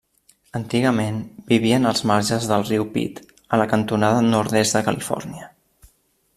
Antigament 0.59 1.17
vivien 1.51 1.85
als 1.89 2.01
marges 2.13 2.49
del 2.53 2.65
riu 2.71 2.87
Pit 2.97 3.21
a 3.59 3.63
la 3.63 3.69
cantonada 3.75 4.27
nord-est 4.33 4.79
de 4.79 4.85
Califòrnia. 4.91 5.51